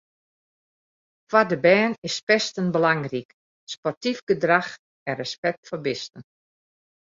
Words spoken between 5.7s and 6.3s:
bisten.